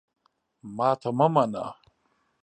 [0.75, 1.65] ماته مه منه!